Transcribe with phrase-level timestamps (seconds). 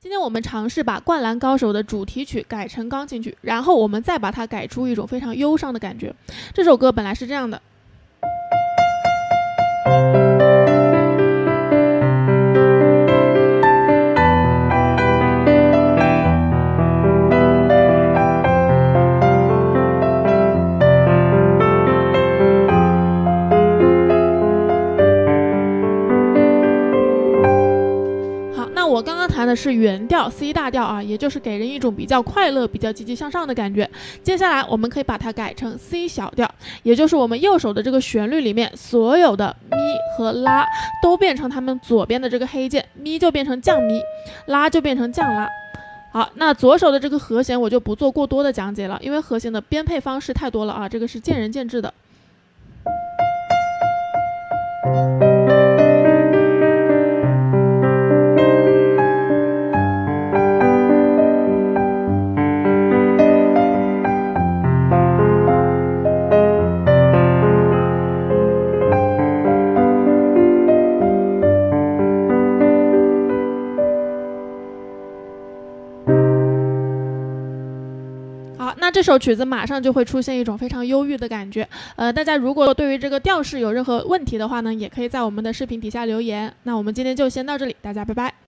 [0.00, 6.14] 今天我们尝试把《灌篮高手》的主题曲改成钢琴曲，然后我们再把它改出一种非常忧伤的感觉。
[6.54, 7.60] 这首歌本来是这样的。
[28.88, 33.88] 我刚刚弹的是原调 C 大调啊，也就是给人一种比较快乐、比较积极向上的感觉。
[34.22, 36.50] 接下来我们可以把它改成 C 小调，
[36.82, 39.76] 也就是我们右手的这个旋律里面所有的咪
[40.16, 40.66] 和拉
[41.02, 44.00] 都变成它们左边的这个黑键，咪就变成降咪，
[44.46, 45.48] 拉就变成降拉。
[46.10, 51.92] 好，那左手的这个和弦我就不做过多的讲解了，因为和弦的编配方式太多了啊，这个是见仁见智的。
[78.58, 81.66] 好，那这首曲子马上就会出现一种非常忧郁的感觉。
[81.94, 86.52] 呃，大家如果对于这个调式有任何问题的话呢，也可以在我们的视频底下留言。
[86.64, 88.47] 那我们今天就先到这里，大家拜拜。